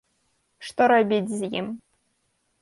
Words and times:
Што 0.67 0.87
рабіць 0.93 1.33
з 1.35 1.51
ім? 1.61 1.67